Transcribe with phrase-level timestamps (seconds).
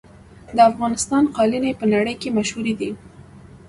[0.55, 2.91] د افغانستان قالینې په نړۍ کې مشهورې دي.